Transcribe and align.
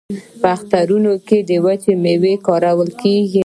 په 0.41 0.47
اخترونو 0.55 1.13
کې 1.27 1.39
وچې 1.65 1.93
میوې 2.03 2.33
کارول 2.47 2.89
کیږي. 3.01 3.39